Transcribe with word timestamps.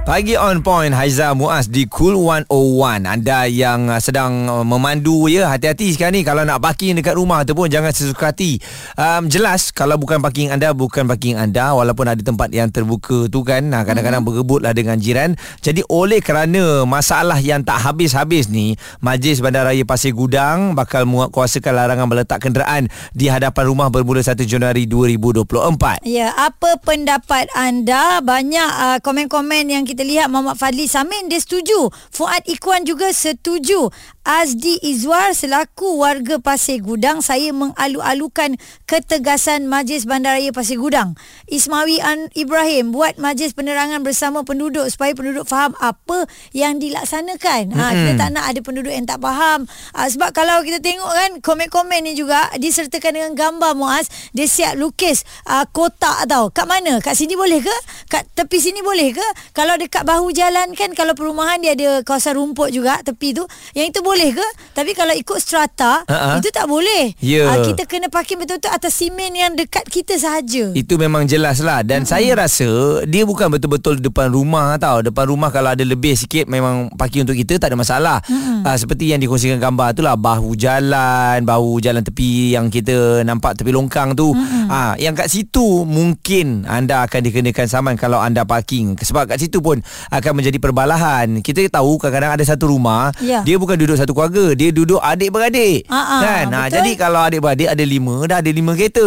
Pagi 0.00 0.32
on 0.32 0.64
point 0.64 0.96
Haiza 0.96 1.36
Muaz 1.36 1.68
di 1.68 1.84
Cool 1.84 2.16
101 2.16 3.04
Anda 3.04 3.44
yang 3.44 3.92
uh, 3.92 4.00
sedang 4.00 4.48
uh, 4.48 4.64
memandu 4.64 5.28
ya 5.28 5.52
Hati-hati 5.52 5.92
sekarang 5.92 6.16
ni. 6.16 6.22
Kalau 6.24 6.40
nak 6.40 6.56
parking 6.64 6.96
dekat 6.96 7.12
rumah 7.20 7.44
tu 7.44 7.52
pun 7.52 7.68
Jangan 7.68 7.92
sesuka 7.92 8.32
hati. 8.32 8.56
Um, 8.96 9.28
Jelas 9.28 9.68
Kalau 9.76 10.00
bukan 10.00 10.24
parking 10.24 10.48
anda 10.56 10.72
Bukan 10.72 11.04
parking 11.04 11.36
anda. 11.36 11.76
Walaupun 11.76 12.08
ada 12.08 12.22
tempat 12.24 12.48
yang 12.48 12.72
terbuka 12.72 13.28
tu 13.28 13.44
kan 13.44 13.60
nah, 13.68 13.84
Kadang-kadang 13.84 14.24
hmm. 14.24 14.40
berebutlah 14.40 14.72
dengan 14.72 14.96
jiran. 14.96 15.36
Jadi 15.60 15.84
oleh 15.92 16.24
kerana 16.24 16.88
Masalah 16.88 17.36
yang 17.36 17.60
tak 17.60 17.84
habis-habis 17.84 18.48
ni 18.48 18.80
Majlis 19.04 19.44
Bandaraya 19.44 19.84
Pasir 19.84 20.16
Gudang 20.16 20.72
Bakal 20.80 21.04
menguatkuasakan 21.04 21.76
larangan 21.76 22.08
meletak 22.08 22.40
kenderaan 22.40 22.88
Di 23.12 23.28
hadapan 23.28 23.68
rumah 23.68 23.92
bermula 23.92 24.24
1 24.24 24.48
Januari 24.48 24.88
2024 24.88 26.08
Ya, 26.08 26.32
apa 26.40 26.80
pendapat 26.80 27.52
anda? 27.52 28.24
Banyak 28.24 28.70
uh, 28.80 28.98
komen-komen 29.04 29.68
yang 29.68 29.89
kita 29.90 30.06
lihat 30.06 30.30
Muhammad 30.30 30.54
Fadli 30.54 30.86
Samin 30.86 31.26
dia 31.26 31.42
setuju. 31.42 31.90
Fuad 32.14 32.46
Ikwan 32.46 32.86
juga 32.86 33.10
setuju. 33.10 33.90
Azdi 34.30 34.78
Izwar 34.86 35.34
selaku 35.34 36.06
warga 36.06 36.38
Pasir 36.38 36.78
Gudang 36.78 37.18
saya 37.18 37.50
mengalu-alukan 37.50 38.62
ketegasan 38.86 39.66
Majlis 39.66 40.06
Bandaraya 40.06 40.54
Pasir 40.54 40.78
Gudang. 40.78 41.18
Ismawi 41.50 41.98
An 41.98 42.30
Ibrahim 42.38 42.94
buat 42.94 43.18
majlis 43.18 43.58
penerangan 43.58 44.06
bersama 44.06 44.46
penduduk 44.46 44.86
supaya 44.86 45.18
penduduk 45.18 45.50
faham 45.50 45.74
apa 45.82 46.30
yang 46.54 46.78
dilaksanakan. 46.78 47.74
Ha 47.74 47.84
kita 47.90 48.12
tak 48.22 48.30
nak 48.30 48.46
ada 48.46 48.60
penduduk 48.62 48.94
yang 48.94 49.02
tak 49.02 49.18
faham. 49.18 49.66
Ha, 49.98 50.06
sebab 50.06 50.30
kalau 50.30 50.62
kita 50.62 50.78
tengok 50.78 51.10
kan 51.10 51.30
komen-komen 51.42 52.06
ni 52.06 52.14
juga 52.14 52.54
disertakan 52.54 53.18
dengan 53.18 53.32
gambar 53.34 53.74
Muaz 53.74 54.06
dia 54.30 54.46
siap 54.46 54.78
lukis 54.78 55.26
uh, 55.50 55.66
kotak 55.74 56.30
tau. 56.30 56.54
Kat 56.54 56.70
mana? 56.70 57.02
Kat 57.02 57.18
sini 57.18 57.34
boleh 57.34 57.58
ke? 57.58 57.76
Kat 58.06 58.30
tepi 58.38 58.62
sini 58.62 58.78
boleh 58.78 59.10
ke? 59.10 59.26
Kalau 59.58 59.74
dekat 59.74 60.06
bahu 60.06 60.30
jalan 60.30 60.70
kan 60.78 60.94
kalau 60.94 61.18
perumahan 61.18 61.58
dia 61.58 61.74
ada 61.74 62.06
kawasan 62.06 62.38
rumput 62.38 62.70
juga 62.70 63.02
tepi 63.02 63.34
tu. 63.34 63.42
Yang 63.74 63.98
itu 63.98 64.00
boleh 64.06 64.19
ke? 64.28 64.48
Tapi 64.76 64.92
kalau 64.92 65.16
ikut 65.16 65.38
strata 65.40 66.04
Ha-ha. 66.04 66.36
itu 66.36 66.52
tak 66.52 66.68
boleh. 66.68 67.16
Ya. 67.24 67.48
Ah, 67.48 67.64
kita 67.64 67.88
kena 67.88 68.12
parking 68.12 68.36
betul-betul 68.36 68.72
atas 68.72 68.92
simen 68.92 69.32
yang 69.32 69.56
dekat 69.56 69.88
kita 69.88 70.20
sahaja. 70.20 70.72
Itu 70.76 71.00
memang 71.00 71.30
jelas 71.30 71.62
lah 71.62 71.86
Dan 71.86 72.02
hmm. 72.02 72.10
saya 72.10 72.30
rasa 72.34 73.02
Dia 73.06 73.22
bukan 73.22 73.46
betul-betul 73.52 74.02
depan 74.02 74.32
rumah 74.32 74.74
tau 74.80 75.04
Depan 75.04 75.30
rumah 75.30 75.54
kalau 75.54 75.70
ada 75.70 75.84
lebih 75.86 76.18
sikit 76.18 76.50
Memang 76.50 76.90
parking 76.98 77.28
untuk 77.28 77.38
kita 77.38 77.62
Tak 77.62 77.70
ada 77.70 77.78
masalah 77.78 78.16
hmm. 78.26 78.66
uh, 78.66 78.76
Seperti 78.76 79.14
yang 79.14 79.20
dikongsikan 79.22 79.62
gambar 79.62 79.94
tu 79.94 80.02
lah 80.02 80.18
Bahu 80.18 80.56
jalan 80.58 81.44
Bahu 81.44 81.78
jalan 81.78 82.02
tepi 82.02 82.56
Yang 82.56 82.82
kita 82.82 83.22
nampak 83.22 83.60
tepi 83.60 83.70
longkang 83.70 84.18
tu 84.18 84.32
hmm. 84.32 84.66
uh, 84.66 84.94
Yang 84.98 85.14
kat 85.22 85.28
situ 85.28 85.68
Mungkin 85.86 86.64
anda 86.66 87.06
akan 87.06 87.20
dikenakan 87.30 87.66
saman 87.68 87.94
Kalau 87.94 88.18
anda 88.18 88.42
parking 88.42 88.98
Sebab 88.98 89.30
kat 89.30 89.38
situ 89.38 89.60
pun 89.60 89.78
Akan 90.10 90.34
menjadi 90.34 90.56
perbalahan 90.58 91.44
Kita 91.44 91.62
tahu 91.70 92.00
kadang-kadang 92.00 92.34
ada 92.40 92.44
satu 92.46 92.72
rumah 92.72 93.12
Ya. 93.20 93.44
Dia 93.44 93.60
bukan 93.60 93.76
duduk 93.76 93.99
satu 94.00 94.12
keluarga 94.16 94.56
Dia 94.56 94.70
duduk 94.72 95.00
adik-beradik 95.00 95.84
Ha-ha, 95.86 96.16
Kan 96.20 96.44
uh, 96.48 96.64
betul. 96.66 96.72
Jadi 96.80 96.90
kalau 96.96 97.20
adik-beradik 97.20 97.68
ada 97.68 97.84
lima 97.84 98.16
Dah 98.24 98.38
ada 98.40 98.50
lima 98.50 98.72
kereta 98.72 99.06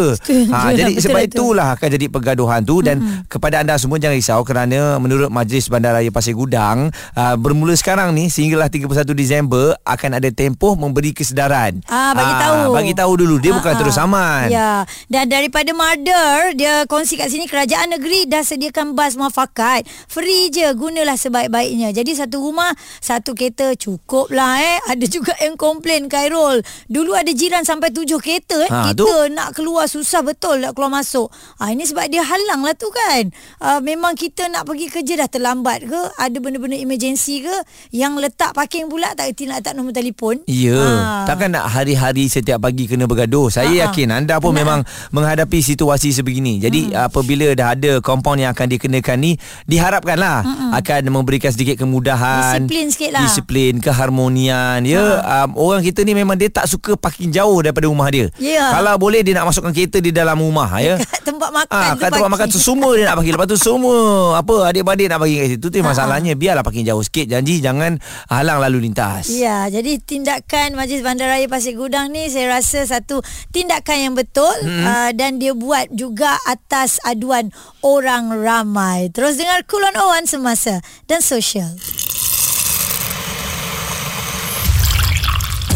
ha, 0.54 0.70
Jadi 0.74 0.94
betul, 0.98 1.04
sebab 1.04 1.20
betul. 1.20 1.30
itu 1.30 1.44
itulah 1.44 1.68
akan 1.76 1.88
jadi 1.92 2.06
pergaduhan 2.08 2.62
tu 2.64 2.80
dan 2.80 2.98
mm-hmm. 3.02 3.28
kepada 3.28 3.60
anda 3.60 3.76
semua 3.76 4.00
jangan 4.00 4.16
risau 4.16 4.42
kerana 4.48 4.96
menurut 5.02 5.28
Majlis 5.28 5.68
Bandaraya 5.68 6.08
Pasir 6.08 6.38
Gudang 6.38 6.88
uh, 7.18 7.36
bermula 7.36 7.76
sekarang 7.76 8.16
ni 8.16 8.32
sehinggalah 8.32 8.72
31 8.72 9.04
Disember 9.12 9.76
akan 9.84 10.22
ada 10.22 10.30
tempoh 10.32 10.78
memberi 10.78 11.12
kesedaran. 11.16 11.80
Ah, 11.88 12.14
bagi 12.14 12.34
Ah, 12.34 12.40
tahu. 12.40 12.62
bagi 12.76 12.94
tahu 12.94 13.12
dulu 13.20 13.36
dia 13.40 13.52
Ah, 13.54 13.58
bukan 13.60 13.74
ah. 13.74 13.80
terus 13.80 13.98
aman. 14.00 14.48
Ya, 14.50 14.72
dan 15.08 15.26
daripada 15.30 15.72
Mother, 15.74 16.56
dia 16.58 16.84
kongsi 16.88 17.16
kat 17.20 17.30
sini 17.32 17.46
kerajaan 17.48 17.94
negeri 17.96 18.26
dah 18.28 18.44
sediakan 18.44 18.98
bas 18.98 19.16
muafakat. 19.16 19.86
Free 20.10 20.50
je, 20.52 20.66
gunalah 20.76 21.16
sebaik-baiknya. 21.18 21.92
Jadi 21.96 22.18
satu 22.18 22.42
rumah, 22.44 22.72
satu 23.00 23.34
kereta 23.38 23.74
cukup 23.78 24.32
lah 24.34 24.60
eh. 24.60 24.80
Ada 24.92 25.06
juga 25.06 25.32
yang 25.38 25.56
komplain 25.56 26.06
Khairul. 26.06 26.60
Dulu 26.86 27.12
ada 27.14 27.30
jiran 27.30 27.64
sampai 27.64 27.90
tujuh 27.90 28.20
kereta 28.20 28.60
eh. 28.60 28.68
Ha, 28.68 28.92
Kita 28.92 29.00
tu. 29.00 29.08
nak 29.30 29.54
keluar 29.54 29.86
susah 29.86 30.20
betul 30.22 30.60
nak 30.60 30.74
keluar 30.74 30.92
masuk. 30.94 31.32
Ah 31.56 31.70
ini 31.70 31.84
sebab 31.84 32.04
dia 32.06 32.20
halang 32.20 32.62
lah 32.62 32.74
tu 32.74 32.90
kan. 32.90 33.32
Ah, 33.58 33.80
memang 33.80 34.14
kita 34.14 34.48
nak 34.48 34.64
pergi 34.64 34.88
kerja 34.90 35.14
dah 35.18 35.30
terlambat 35.30 35.86
ke? 35.86 36.02
Ada 36.14 36.38
benda-benda 36.38 36.76
emergency 36.76 37.42
ke? 37.42 37.56
Yang 37.92 38.14
letak 38.22 38.52
parking 38.52 38.86
pula 38.86 39.12
tak 39.14 39.30
erti 39.30 39.46
nak 39.46 39.62
letak 39.62 39.74
nombor 39.74 39.94
telefon. 39.94 40.44
Ya, 40.46 40.76
Ah. 40.76 41.24
takkan 41.24 41.50
nak 41.50 41.70
hari-hari 41.70 42.28
setiap 42.28 42.60
pagi 42.60 42.84
kena 42.86 43.06
bergaduh. 43.06 43.48
Saya 43.48 43.70
Ha, 43.70 43.76
ha. 43.78 43.84
yakin 43.88 44.08
anda 44.14 44.38
pun 44.38 44.52
Benar. 44.52 44.60
memang 44.60 44.80
menghadapi 45.10 45.60
situasi 45.60 46.12
sebegini. 46.12 46.60
Jadi 46.60 46.92
Hmm. 46.92 47.08
apabila 47.08 47.48
dah 47.54 47.72
ada 47.72 47.92
kompaun 48.00 48.38
yang 48.38 48.52
akan 48.52 48.68
dikenakan 48.70 49.18
ni, 49.18 49.32
diharapkanlah 49.66 50.44
akan 50.74 51.02
memberikan 51.10 51.50
sedikit 51.50 51.80
kemudahan, 51.80 52.62
Disiplin 52.62 52.86
sikit 52.90 53.12
lah. 53.12 53.22
Disiplin, 53.24 53.74
keharmonian. 53.78 54.73
Ya, 54.82 55.22
um, 55.46 55.54
orang 55.70 55.86
kita 55.86 56.02
ni 56.02 56.18
memang 56.18 56.34
dia 56.34 56.50
tak 56.50 56.66
suka 56.66 56.98
parking 56.98 57.30
jauh 57.30 57.62
daripada 57.62 57.86
rumah 57.86 58.10
dia. 58.10 58.34
Ya. 58.42 58.74
Kalau 58.74 58.98
boleh 58.98 59.22
dia 59.22 59.38
nak 59.38 59.54
masukkan 59.54 59.70
kereta 59.70 60.02
di 60.02 60.10
dalam 60.10 60.42
rumah, 60.42 60.74
ya. 60.82 60.98
Kat 61.14 61.22
tempat 61.22 61.50
makan 61.54 61.90
tu 61.96 62.02
kat 62.02 62.10
tempat 62.12 62.30
makan 62.32 62.48
tu 62.50 62.60
semua 62.60 62.92
dia 62.96 63.04
nak 63.08 63.16
parking 63.20 63.36
Lepas 63.36 63.50
tu 63.52 63.60
semua 63.60 63.98
Apa 64.40 64.56
adik-beradik 64.72 65.08
nak 65.12 65.20
parking 65.22 65.40
kat 65.44 65.50
situ 65.56 65.68
Tu 65.70 65.78
yang 65.80 65.90
masalahnya 65.92 66.34
Biarlah 66.34 66.64
parking 66.64 66.86
jauh 66.88 67.04
sikit 67.04 67.26
Janji 67.30 67.60
jangan 67.60 68.00
halang 68.32 68.60
lalu 68.64 68.90
lintas 68.90 69.28
Ya, 69.28 69.68
jadi 69.68 70.00
tindakan 70.00 70.76
Majlis 70.80 71.04
Bandaraya 71.04 71.46
Pasir 71.52 71.76
Gudang 71.76 72.16
ni 72.16 72.32
saya 72.32 72.60
rasa 72.60 72.86
satu 72.88 73.20
tindakan 73.52 73.98
yang 74.00 74.14
betul 74.16 74.54
hmm. 74.64 74.86
uh, 74.86 75.12
dan 75.16 75.38
dia 75.38 75.52
buat 75.58 75.90
juga 75.92 76.38
atas 76.48 77.02
aduan 77.04 77.50
orang 77.82 78.32
ramai. 78.34 79.10
Terus 79.12 79.38
dengar 79.38 79.66
Kulon 79.66 79.96
Owan 79.98 80.26
semasa 80.30 80.80
dan 81.10 81.20
sosial. 81.20 81.74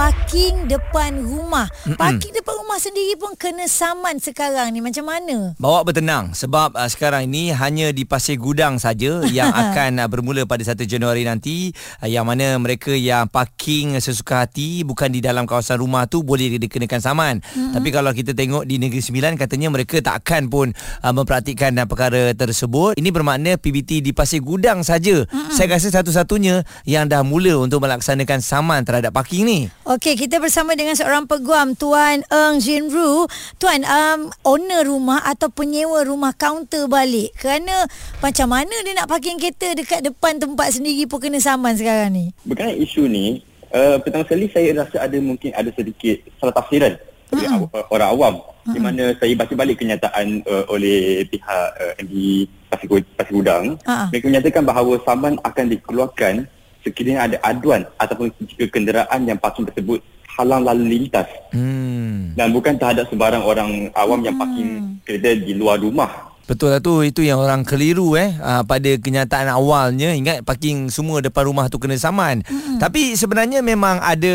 Parking 0.00 0.64
depan 0.64 1.20
rumah. 1.20 1.68
Mm-mm. 1.84 2.00
Parking 2.00 2.32
depan 2.32 2.56
rumah 2.56 2.80
sendiri 2.80 3.20
pun 3.20 3.36
kena 3.36 3.68
saman 3.68 4.16
sekarang 4.16 4.72
ni. 4.72 4.80
Macam 4.80 5.04
mana? 5.04 5.52
Bawa 5.60 5.84
bertenang 5.84 6.32
sebab 6.32 6.72
uh, 6.72 6.88
sekarang 6.88 7.28
ini 7.28 7.52
hanya 7.52 7.92
di 7.92 8.08
Pasir 8.08 8.40
Gudang 8.40 8.80
saja 8.80 9.20
yang 9.36 9.52
akan 9.52 10.00
uh, 10.00 10.08
bermula 10.08 10.48
pada 10.48 10.64
1 10.64 10.88
Januari 10.88 11.28
nanti 11.28 11.76
uh, 12.00 12.08
yang 12.08 12.24
mana 12.24 12.56
mereka 12.56 12.96
yang 12.96 13.28
parking 13.28 13.92
sesuka 14.00 14.48
hati 14.48 14.88
bukan 14.88 15.12
di 15.12 15.20
dalam 15.20 15.44
kawasan 15.44 15.76
rumah 15.76 16.08
tu 16.08 16.24
boleh 16.24 16.56
dikenakan 16.56 17.00
saman. 17.04 17.44
Mm-hmm. 17.44 17.76
Tapi 17.76 17.88
kalau 17.92 18.16
kita 18.16 18.32
tengok 18.32 18.64
di 18.64 18.80
Negeri 18.80 19.04
Sembilan 19.04 19.36
katanya 19.36 19.68
mereka 19.68 20.00
tak 20.00 20.24
akan 20.24 20.48
pun 20.48 20.72
uh, 21.04 21.12
mempraktikkan 21.12 21.76
uh, 21.76 21.84
perkara 21.84 22.32
tersebut. 22.32 22.96
Ini 22.96 23.12
bermakna 23.12 23.60
PBT 23.60 24.00
di 24.00 24.16
Pasir 24.16 24.40
Gudang 24.40 24.80
saja. 24.80 25.28
Mm-hmm. 25.28 25.52
Saya 25.52 25.76
rasa 25.76 25.92
satu-satunya 25.92 26.64
yang 26.88 27.04
dah 27.04 27.20
mula 27.20 27.60
untuk 27.60 27.84
melaksanakan 27.84 28.40
saman 28.40 28.80
terhadap 28.88 29.12
parking 29.12 29.44
ni. 29.44 29.60
Okey, 29.90 30.14
kita 30.14 30.38
bersama 30.38 30.78
dengan 30.78 30.94
seorang 30.94 31.26
peguam 31.26 31.74
Tuan 31.74 32.22
Eng 32.30 32.62
Jin 32.62 32.86
Ru. 32.86 33.26
Tuan, 33.58 33.82
um, 33.82 34.30
owner 34.46 34.86
rumah 34.86 35.18
atau 35.20 35.50
penyewa 35.50 36.06
rumah 36.06 36.30
kaunter 36.30 36.86
balik. 36.86 37.34
Kerana 37.34 37.90
macam 38.22 38.46
mana 38.48 38.70
dia 38.86 38.94
nak 38.94 39.10
parking 39.10 39.34
kereta 39.34 39.74
dekat 39.74 40.06
depan 40.06 40.38
tempat 40.38 40.78
sendiri 40.78 41.10
pun 41.10 41.18
kena 41.18 41.42
saman 41.42 41.74
sekarang 41.74 42.14
ni? 42.14 42.30
berkenaan 42.46 42.78
isu 42.78 43.02
ni 43.04 43.42
uh, 43.68 43.98
pertama 43.98 44.22
sekali 44.22 44.46
saya 44.46 44.78
rasa 44.78 44.96
ada 45.00 45.18
mungkin 45.18 45.50
ada 45.50 45.74
sedikit 45.74 46.22
salah 46.38 46.54
tafsiran 46.54 46.94
aw- 47.34 47.66
uh, 47.66 47.84
orang 47.90 48.10
awam 48.10 48.34
di 48.70 48.78
mana 48.78 49.10
saya 49.18 49.34
baca 49.34 49.54
balik 49.58 49.74
kenyataan 49.74 50.46
uh, 50.46 50.70
oleh 50.70 51.26
pihak 51.26 51.68
uh, 51.74 51.92
MD 51.98 52.46
Pasir, 52.70 52.86
Gu- 52.86 53.10
Pasir 53.18 53.34
Gudang 53.34 53.74
Ha-ha. 53.82 54.06
mereka 54.06 54.30
menyatakan 54.30 54.62
bahawa 54.62 55.02
saman 55.02 55.34
akan 55.42 55.64
dikeluarkan 55.66 56.46
sekiranya 56.80 57.26
ada 57.28 57.36
aduan 57.44 57.84
ataupun 58.00 58.32
jika 58.46 58.70
kenderaan 58.70 59.26
yang 59.26 59.36
parking 59.36 59.68
tersebut 59.68 60.00
halang 60.38 60.64
lalu 60.64 60.96
lintas. 60.96 61.28
Hmm. 61.52 62.32
dan 62.38 62.54
bukan 62.54 62.78
terhadap 62.78 63.10
sebarang 63.10 63.42
orang 63.42 63.70
awam 63.92 64.22
yang 64.22 64.38
parking 64.38 65.02
kereta 65.02 65.34
di 65.34 65.52
luar 65.58 65.82
rumah 65.82 66.29
Betul 66.48 66.72
lah 66.72 66.80
tu 66.80 67.04
Itu 67.04 67.20
yang 67.20 67.40
orang 67.40 67.64
keliru 67.64 68.16
eh 68.16 68.36
uh, 68.40 68.62
Pada 68.64 68.90
kenyataan 68.96 69.48
awalnya 69.50 70.12
Ingat 70.12 70.44
parking 70.44 70.88
semua 70.88 71.20
depan 71.24 71.48
rumah 71.48 71.66
tu 71.68 71.76
kena 71.76 71.96
saman 71.96 72.44
mm-hmm. 72.44 72.78
Tapi 72.78 73.16
sebenarnya 73.16 73.60
memang 73.60 74.00
ada 74.00 74.34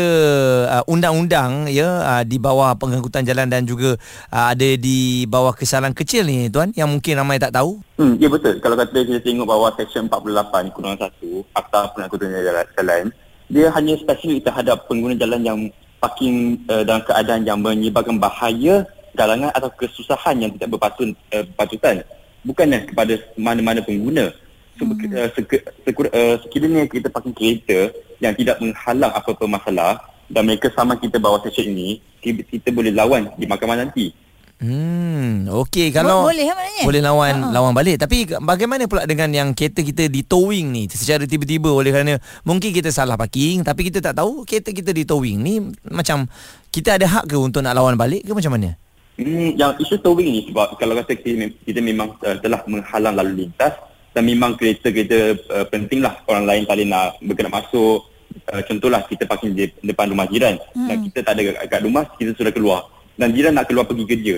uh, 0.80 0.84
Undang-undang 0.90 1.70
ya 1.70 1.88
uh, 2.02 2.22
Di 2.22 2.36
bawah 2.38 2.76
pengangkutan 2.76 3.26
jalan 3.26 3.50
Dan 3.50 3.66
juga 3.66 3.98
uh, 4.30 4.46
Ada 4.52 4.78
di 4.78 5.26
bawah 5.26 5.52
kesalahan 5.56 5.92
kecil 5.92 6.26
ni 6.26 6.50
tuan 6.52 6.74
Yang 6.76 6.88
mungkin 6.98 7.14
ramai 7.18 7.40
tak 7.40 7.54
tahu 7.56 7.80
Hmm, 7.96 8.20
ya 8.20 8.28
betul. 8.28 8.60
Kalau 8.60 8.76
kata 8.76 9.08
kita 9.08 9.24
tengok 9.24 9.48
bawah 9.48 9.72
Seksyen 9.72 10.04
48 10.12 10.68
Kurungan 10.76 11.00
1 11.00 11.56
Akta 11.56 11.96
Pengangkutan 11.96 12.28
Jalan, 12.28 12.68
jalan 12.76 13.04
dia 13.46 13.70
hanya 13.70 13.94
spesifik 13.94 14.50
terhadap 14.50 14.90
pengguna 14.90 15.14
jalan 15.14 15.42
yang 15.42 15.58
parking 16.02 16.60
uh, 16.66 16.82
dalam 16.82 17.02
keadaan 17.06 17.42
yang 17.46 17.58
menyebabkan 17.62 18.18
bahaya 18.18 18.84
galangan 19.16 19.50
atau 19.56 19.72
kesusahan 19.72 20.36
yang 20.44 20.50
tidak 20.54 20.76
berpatut 20.76 21.16
uh, 21.32 21.44
berpatutan 21.56 22.04
bukannya 22.44 22.86
kepada 22.86 23.18
mana-mana 23.34 23.80
pengguna 23.82 24.30
so, 24.76 24.84
hmm. 24.84 25.10
uh, 25.10 25.28
seke, 25.32 25.64
sekur, 25.82 26.06
uh, 26.12 26.36
sekiranya 26.44 26.84
kita 26.86 27.08
pakai 27.08 27.32
kereta 27.32 27.78
yang 28.20 28.36
tidak 28.36 28.60
menghalang 28.60 29.12
apa-apa 29.12 29.44
masalah 29.48 29.92
dan 30.28 30.44
mereka 30.46 30.68
sama 30.76 30.98
kita 31.00 31.16
bawa 31.16 31.40
session 31.42 31.72
ini 31.72 31.98
kita, 32.20 32.44
kita 32.46 32.68
boleh 32.70 32.92
lawan 32.92 33.32
di 33.40 33.48
mahkamah 33.48 33.78
nanti 33.80 34.12
Hmm, 34.56 35.52
okey 35.52 35.92
kalau 35.92 36.24
boleh 36.24 36.48
maknanya. 36.48 36.84
boleh 36.88 37.00
lawan 37.04 37.34
uh-huh. 37.44 37.52
lawan 37.52 37.76
balik 37.76 38.00
tapi 38.00 38.24
bagaimana 38.40 38.88
pula 38.88 39.04
dengan 39.04 39.28
yang 39.28 39.48
kereta 39.52 39.84
kita 39.84 40.08
di 40.08 40.24
towing 40.24 40.72
ni 40.72 40.88
secara 40.88 41.28
tiba-tiba 41.28 41.68
oleh 41.68 41.92
kerana 41.92 42.16
mungkin 42.40 42.72
kita 42.72 42.88
salah 42.88 43.20
parking 43.20 43.60
tapi 43.60 43.92
kita 43.92 44.00
tak 44.00 44.16
tahu 44.16 44.48
kereta 44.48 44.72
kita 44.72 44.96
di 44.96 45.04
towing 45.04 45.44
ni 45.44 45.60
macam 45.92 46.24
kita 46.72 46.96
ada 46.96 47.04
hak 47.04 47.28
ke 47.28 47.36
untuk 47.36 47.60
nak 47.60 47.76
lawan 47.76 48.00
balik 48.00 48.24
ke 48.24 48.32
macam 48.32 48.56
mana? 48.56 48.80
Hmm, 49.16 49.56
yang 49.56 49.72
isu 49.80 49.96
towing 50.04 50.28
ni 50.28 50.40
sebab 50.52 50.76
kalau 50.76 50.92
kata 51.00 51.16
kita, 51.16 51.48
kita 51.64 51.80
memang 51.80 52.20
uh, 52.20 52.36
telah 52.36 52.60
menghalang 52.68 53.16
lalu 53.16 53.48
lintas 53.48 53.72
dan 54.12 54.28
memang 54.28 54.60
kereta 54.60 54.92
kita 54.92 55.40
uh, 55.56 55.64
pentinglah 55.72 56.20
orang 56.28 56.44
lain 56.44 56.62
kali 56.68 56.84
nak 56.84 57.16
bergerak 57.24 57.48
masuk 57.48 58.04
uh, 58.52 58.62
contohlah 58.68 59.00
kita 59.08 59.24
parking 59.24 59.56
di 59.56 59.72
depan 59.80 60.12
rumah 60.12 60.28
jiran 60.28 60.60
hmm. 60.76 60.88
dan 60.88 60.96
kita 61.08 61.18
tak 61.24 61.32
ada 61.40 61.64
kat 61.64 61.80
rumah 61.80 62.04
kita 62.20 62.36
sudah 62.36 62.52
keluar 62.52 62.92
dan 63.16 63.32
jiran 63.32 63.56
nak 63.56 63.66
keluar 63.72 63.88
pergi 63.88 64.04
kerja. 64.04 64.36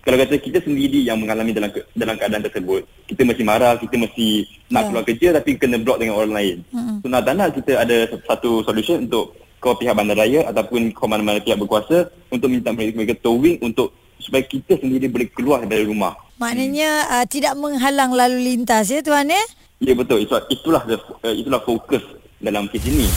Kalau 0.00 0.16
kata 0.16 0.40
kita 0.40 0.64
sendiri 0.64 1.04
yang 1.04 1.20
mengalami 1.20 1.52
dalam 1.52 1.68
dalam 1.92 2.16
keadaan 2.16 2.44
tersebut, 2.44 2.88
kita 3.04 3.20
mesti 3.20 3.44
marah, 3.44 3.76
kita 3.76 4.00
mesti 4.00 4.48
nak 4.72 4.72
yeah. 4.72 4.84
keluar 4.88 5.04
kerja 5.04 5.28
tapi 5.36 5.50
kena 5.60 5.76
block 5.76 6.00
dengan 6.00 6.16
orang 6.16 6.32
lain. 6.32 6.56
Mm-hmm. 6.72 6.96
So 7.04 7.06
nak 7.12 7.22
tak 7.28 7.34
nak 7.36 7.48
kita 7.52 7.72
ada 7.76 7.96
satu 8.24 8.64
solution 8.64 9.04
untuk 9.04 9.36
kau 9.60 9.76
pihak 9.76 9.92
bandaraya 9.92 10.48
ataupun 10.48 10.96
kau 10.96 11.04
mana-mana 11.04 11.36
pihak 11.44 11.60
berkuasa 11.60 12.08
untuk 12.32 12.48
minta 12.48 12.72
mereka, 12.72 12.96
mereka 12.96 13.16
towing 13.20 13.60
untuk 13.60 13.92
supaya 14.22 14.44
kita 14.46 14.78
sendiri 14.78 15.08
boleh 15.10 15.28
keluar 15.32 15.64
dari 15.66 15.84
rumah. 15.88 16.14
Maknanya 16.38 16.90
hmm. 17.04 17.12
uh, 17.20 17.26
tidak 17.26 17.54
menghalang 17.58 18.12
lalu 18.14 18.54
lintas 18.54 18.88
ya 18.88 19.00
tuan 19.02 19.28
ya? 19.28 19.42
Ya 19.80 19.96
betul. 19.96 20.22
Itulah 20.22 20.44
itulah, 20.52 20.82
itulah 21.24 21.60
fokus 21.64 22.04
dalam 22.40 22.68
kes 22.72 22.84
ini 22.88 23.08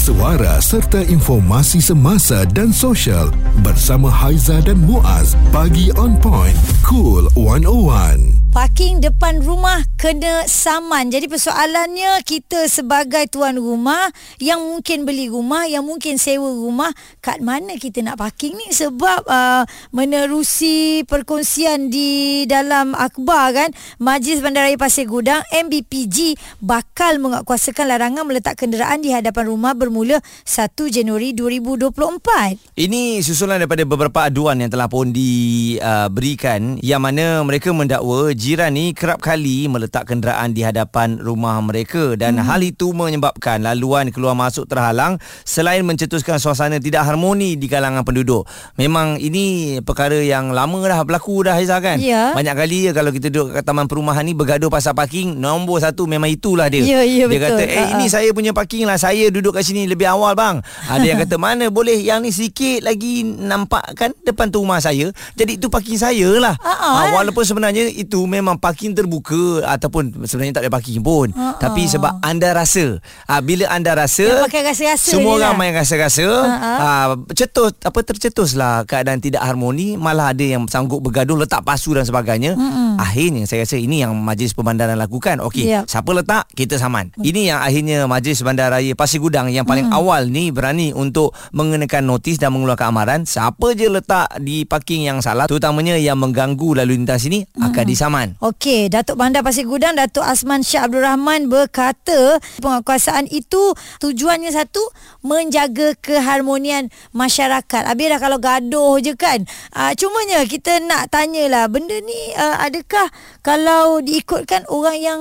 suara 0.00 0.56
serta 0.58 1.04
informasi 1.04 1.78
semasa 1.78 2.48
dan 2.48 2.72
sosial 2.72 3.28
bersama 3.60 4.08
Haiza 4.08 4.58
dan 4.64 4.80
Muaz 4.80 5.36
bagi 5.52 5.92
on 6.00 6.16
point 6.16 6.56
cool 6.80 7.28
101 7.36 8.39
Parking 8.50 8.98
depan 8.98 9.38
rumah 9.46 9.78
kena 9.94 10.42
saman. 10.50 11.06
Jadi 11.06 11.30
persoalannya 11.30 12.18
kita 12.26 12.66
sebagai 12.66 13.30
tuan 13.30 13.54
rumah 13.54 14.10
yang 14.42 14.58
mungkin 14.58 15.06
beli 15.06 15.30
rumah, 15.30 15.70
yang 15.70 15.86
mungkin 15.86 16.18
sewa 16.18 16.50
rumah, 16.50 16.90
kat 17.22 17.38
mana 17.38 17.78
kita 17.78 18.02
nak 18.02 18.18
parking 18.18 18.58
ni? 18.58 18.74
Sebab 18.74 19.22
uh, 19.30 19.62
menerusi 19.94 21.06
perkongsian 21.06 21.94
di 21.94 22.42
dalam 22.50 22.98
akhbar 22.98 23.54
kan, 23.54 23.70
Majlis 24.02 24.42
Bandaraya 24.42 24.74
Pasir 24.74 25.06
Gudang 25.06 25.46
MBPG 25.54 26.34
bakal 26.58 27.22
menguatkuasakan 27.22 27.86
larangan 27.86 28.26
meletak 28.26 28.58
kenderaan 28.58 28.98
di 28.98 29.14
hadapan 29.14 29.46
rumah 29.46 29.78
bermula 29.78 30.18
1 30.42 30.74
Januari 30.90 31.38
2024. 31.38 32.74
Ini 32.74 33.22
susulan 33.22 33.62
daripada 33.62 33.86
beberapa 33.86 34.26
aduan 34.26 34.58
yang 34.58 34.74
telah 34.74 34.90
pun 34.90 35.14
diberikan 35.14 36.82
yang 36.82 36.98
mana 36.98 37.46
mereka 37.46 37.70
mendakwa 37.70 38.39
jiran 38.40 38.72
ni 38.72 38.96
kerap 38.96 39.20
kali 39.20 39.68
meletak 39.68 40.08
kenderaan 40.08 40.56
di 40.56 40.64
hadapan 40.64 41.20
rumah 41.20 41.60
mereka 41.60 42.16
dan 42.16 42.40
hmm. 42.40 42.48
hal 42.48 42.64
itu 42.64 42.96
menyebabkan 42.96 43.60
laluan 43.60 44.08
keluar 44.08 44.32
masuk 44.32 44.64
terhalang 44.64 45.20
selain 45.44 45.84
mencetuskan 45.84 46.40
suasana 46.40 46.80
tidak 46.80 47.04
harmoni 47.04 47.60
di 47.60 47.68
kalangan 47.68 48.00
penduduk. 48.00 48.48
Memang 48.80 49.20
ini 49.20 49.76
perkara 49.84 50.16
yang 50.24 50.56
lama 50.56 50.80
dah 50.88 51.04
berlaku 51.04 51.44
dah 51.44 51.52
Haizah 51.60 51.84
kan? 51.84 52.00
Ya. 52.00 52.32
Banyak 52.32 52.56
kali 52.56 52.88
ya 52.88 52.96
kalau 52.96 53.12
kita 53.12 53.28
duduk 53.28 53.60
kat 53.60 53.68
taman 53.68 53.84
perumahan 53.84 54.24
ni 54.24 54.32
bergaduh 54.32 54.72
pasal 54.72 54.96
parking, 54.96 55.36
nombor 55.36 55.84
satu 55.84 56.08
memang 56.08 56.32
itulah 56.32 56.72
dia. 56.72 56.80
Ya, 56.80 57.04
ya, 57.04 57.28
dia 57.28 57.36
betul. 57.36 57.60
kata, 57.60 57.62
eh 57.68 57.86
ini 58.00 58.08
saya 58.08 58.32
punya 58.32 58.56
parking 58.56 58.88
lah, 58.88 58.96
saya 58.96 59.28
duduk 59.28 59.52
kat 59.52 59.68
sini 59.68 59.84
lebih 59.84 60.08
awal 60.08 60.32
bang. 60.32 60.64
Ada 60.88 61.04
yang 61.04 61.18
kata, 61.28 61.36
mana 61.44 61.68
boleh 61.68 62.00
yang 62.00 62.24
ni 62.24 62.32
sikit 62.32 62.80
lagi 62.80 63.20
nampak 63.26 63.84
kan 63.92 64.16
depan 64.24 64.48
tu 64.48 64.64
rumah 64.64 64.80
saya. 64.80 65.12
Jadi 65.36 65.60
itu 65.60 65.68
parking 65.68 66.00
saya 66.00 66.40
lah. 66.40 66.56
Uh-uh. 66.56 66.94
Ha, 66.96 67.20
walaupun 67.20 67.44
sebenarnya 67.44 67.84
itu 67.90 68.29
memang 68.30 68.56
parking 68.56 68.94
terbuka 68.94 69.66
ataupun 69.66 70.22
sebenarnya 70.22 70.62
tak 70.62 70.64
ada 70.68 70.72
parking 70.72 71.02
pun 71.02 71.34
uh-uh. 71.34 71.58
tapi 71.58 71.90
sebab 71.90 72.22
anda 72.22 72.54
rasa 72.54 73.02
uh, 73.26 73.40
bila 73.42 73.66
anda 73.66 73.98
rasa 73.98 74.22
Yang 74.22 74.46
pakai 74.46 74.62
rasa-rasa 74.62 75.08
semua 75.10 75.32
orang 75.36 75.54
lah. 75.56 75.58
main 75.58 75.72
rasa-rasa 75.74 76.26
uh-uh. 76.26 76.78
uh, 76.78 77.06
cetus 77.34 77.74
apa 77.82 77.98
tercetuslah 78.06 78.86
keadaan 78.86 79.18
tidak 79.18 79.42
harmoni 79.42 79.98
malah 79.98 80.30
ada 80.30 80.44
yang 80.44 80.64
sanggup 80.70 81.02
bergaduh 81.02 81.34
letak 81.34 81.66
pasu 81.66 81.92
dan 81.96 82.06
sebagainya 82.06 82.54
uh-uh. 82.54 83.02
akhirnya 83.02 83.48
saya 83.48 83.66
rasa 83.66 83.76
ini 83.80 84.06
yang 84.06 84.14
majlis 84.14 84.54
pemandangan 84.54 84.94
lakukan 85.00 85.42
okey 85.42 85.66
yep. 85.66 85.88
siapa 85.90 86.10
letak 86.12 86.46
kita 86.54 86.76
saman 86.76 87.10
uh-huh. 87.10 87.24
ini 87.26 87.50
yang 87.50 87.58
akhirnya 87.64 88.06
majlis 88.06 88.44
bandaraya 88.44 88.92
Pasir 88.94 89.18
Gudang 89.18 89.48
yang 89.48 89.64
paling 89.64 89.88
uh-huh. 89.88 89.98
awal 89.98 90.28
ni 90.28 90.52
berani 90.52 90.92
untuk 90.92 91.32
mengenakan 91.56 92.06
notis 92.06 92.36
dan 92.36 92.52
mengeluarkan 92.52 92.92
amaran 92.92 93.20
siapa 93.24 93.72
je 93.72 93.88
letak 93.88 94.28
di 94.38 94.68
parking 94.68 95.08
yang 95.08 95.18
salah 95.24 95.48
terutamanya 95.48 95.96
yang 95.96 96.20
mengganggu 96.20 96.84
lalu 96.84 97.00
lintas 97.00 97.24
ini 97.24 97.42
uh-huh. 97.42 97.72
akan 97.72 97.84
disaman 97.88 98.19
Okey, 98.44 98.92
Datuk 98.92 99.16
Bandar 99.16 99.40
Pasir 99.40 99.64
Gudang, 99.64 99.96
Datuk 99.96 100.20
Asman 100.20 100.60
Syah 100.60 100.84
Abdul 100.84 101.00
Rahman 101.00 101.48
berkata 101.48 102.36
penguasaan 102.60 103.24
itu 103.32 103.72
tujuannya 104.04 104.52
satu, 104.52 104.84
menjaga 105.24 105.96
keharmonian 105.96 106.92
masyarakat. 107.16 107.82
Habis 107.88 108.06
dah 108.12 108.20
kalau 108.20 108.36
gaduh 108.36 109.00
je 109.00 109.16
kan. 109.16 109.40
Uh, 109.72 109.96
cumanya 109.96 110.44
kita 110.44 110.82
nak 110.84 111.08
tanyalah, 111.08 111.72
benda 111.72 111.96
ni 112.04 112.36
uh, 112.36 112.60
adakah 112.60 113.08
kalau 113.40 114.04
diikutkan 114.04 114.68
orang 114.68 114.98
yang 115.00 115.20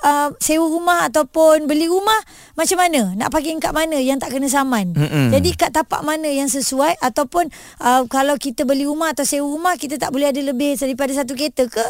uh, 0.00 0.32
sewa 0.40 0.64
rumah 0.64 1.10
ataupun 1.12 1.68
beli 1.68 1.84
rumah, 1.90 2.18
macam 2.56 2.80
mana? 2.80 3.12
Nak 3.12 3.28
parking 3.28 3.60
kat 3.60 3.76
mana 3.76 4.00
yang 4.00 4.16
tak 4.16 4.32
kena 4.32 4.48
saman? 4.48 4.96
Mm-mm. 4.96 5.34
Jadi 5.34 5.50
kat 5.52 5.76
tapak 5.76 6.00
mana 6.00 6.30
yang 6.30 6.48
sesuai 6.48 6.96
ataupun 7.04 7.52
uh, 7.84 8.08
kalau 8.08 8.40
kita 8.40 8.64
beli 8.64 8.88
rumah 8.88 9.12
atau 9.12 9.28
sewa 9.28 9.44
rumah, 9.44 9.74
kita 9.76 10.00
tak 10.00 10.14
boleh 10.14 10.32
ada 10.32 10.40
lebih 10.40 10.78
daripada 10.78 11.12
satu 11.12 11.36
kereta 11.36 11.68
ke? 11.68 11.86